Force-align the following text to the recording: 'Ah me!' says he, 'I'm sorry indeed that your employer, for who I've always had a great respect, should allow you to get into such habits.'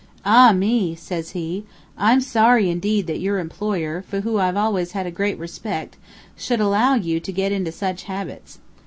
'Ah 0.25 0.51
me!' 0.51 0.95
says 0.95 1.33
he, 1.37 1.63
'I'm 1.95 2.21
sorry 2.21 2.71
indeed 2.71 3.05
that 3.05 3.19
your 3.19 3.37
employer, 3.37 4.01
for 4.01 4.21
who 4.21 4.39
I've 4.39 4.57
always 4.57 4.93
had 4.93 5.05
a 5.05 5.11
great 5.11 5.37
respect, 5.37 5.95
should 6.35 6.59
allow 6.59 6.95
you 6.95 7.19
to 7.19 7.31
get 7.31 7.51
into 7.51 7.71
such 7.71 8.05
habits.' 8.05 8.57